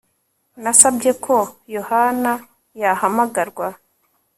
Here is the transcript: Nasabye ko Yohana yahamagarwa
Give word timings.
Nasabye 0.61 1.11
ko 1.25 1.35
Yohana 1.75 2.31
yahamagarwa 2.81 3.67